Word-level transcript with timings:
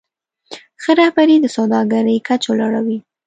ښه 0.81 0.91
رهبري 0.99 1.35
د 1.41 1.45
سوداګرۍ 1.55 2.17
کچه 2.27 2.51
لوړوي. 2.59 2.97